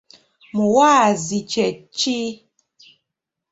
Muwaazi 0.55 1.37
kye 1.51 1.67
ki?. 1.97 2.19